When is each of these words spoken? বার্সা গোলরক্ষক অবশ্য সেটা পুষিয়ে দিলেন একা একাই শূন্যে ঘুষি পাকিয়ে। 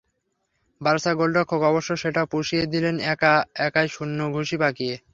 বার্সা 0.81 1.11
গোলরক্ষক 1.19 1.61
অবশ্য 1.71 1.89
সেটা 2.03 2.21
পুষিয়ে 2.31 2.65
দিলেন 2.73 2.95
একা 3.13 3.33
একাই 3.67 3.87
শূন্যে 3.89 4.25
ঘুষি 4.35 4.55
পাকিয়ে। 4.63 4.95